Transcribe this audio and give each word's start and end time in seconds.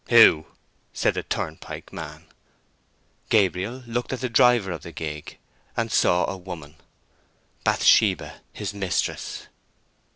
"Who?" 0.09 0.47
said 0.93 1.13
the 1.13 1.21
turnpike 1.21 1.93
man. 1.93 2.25
Gabriel 3.29 3.83
looked 3.85 4.11
at 4.11 4.21
the 4.21 4.29
driver 4.29 4.71
of 4.71 4.81
the 4.81 4.91
gig, 4.91 5.37
and 5.77 5.91
saw 5.91 6.25
a 6.27 6.35
woman—Bathsheba, 6.37 8.41
his 8.51 8.73
mistress. 8.73 9.45